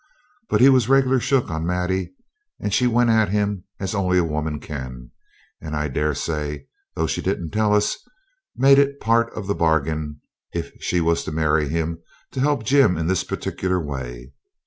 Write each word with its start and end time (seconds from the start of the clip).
But 0.49 0.61
he 0.61 0.69
was 0.69 0.89
regular 0.89 1.19
shook 1.19 1.51
on 1.51 1.63
Maddie, 1.67 2.15
and 2.59 2.73
she 2.73 2.87
went 2.87 3.11
at 3.11 3.29
him 3.29 3.65
as 3.79 3.93
only 3.93 4.17
a 4.17 4.23
woman 4.23 4.59
can, 4.59 5.11
and 5.61 5.75
I 5.75 5.89
daresay, 5.89 6.65
though 6.95 7.05
she 7.05 7.21
didn't 7.21 7.51
tell 7.51 7.71
us, 7.75 7.99
made 8.55 8.79
it 8.79 8.99
part 8.99 9.31
of 9.33 9.45
the 9.45 9.53
bargain, 9.53 10.19
if 10.53 10.71
she 10.79 11.01
was 11.01 11.23
to 11.25 11.31
marry 11.31 11.69
him, 11.69 12.01
to 12.31 12.39
help 12.39 12.63
Jim 12.65 12.97
in 12.97 13.05
this 13.05 13.23
particular 13.23 13.79
way. 13.79 14.33